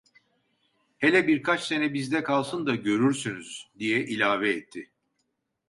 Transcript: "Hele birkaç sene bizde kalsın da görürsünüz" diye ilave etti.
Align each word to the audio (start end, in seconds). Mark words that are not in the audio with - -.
"Hele 0.97 1.27
birkaç 1.27 1.61
sene 1.63 1.93
bizde 1.93 2.23
kalsın 2.23 2.65
da 2.65 2.75
görürsünüz" 2.75 3.71
diye 3.79 4.05
ilave 4.05 4.49
etti. 4.49 4.91